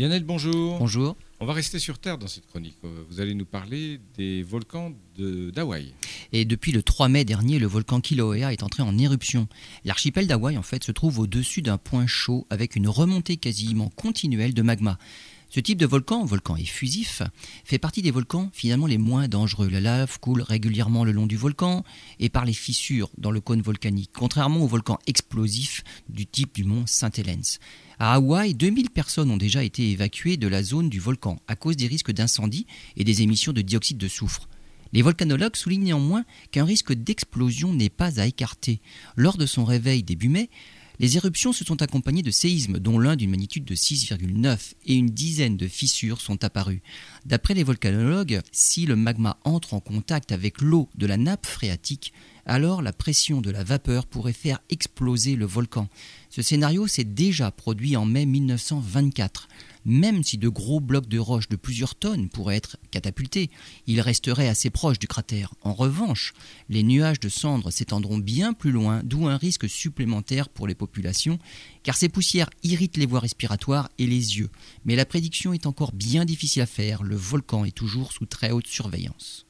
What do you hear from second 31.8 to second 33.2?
risques d'incendie et